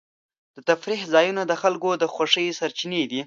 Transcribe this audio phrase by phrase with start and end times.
[0.55, 3.19] د تفریح ځایونه د خلکو د خوښۍ سرچینې دي.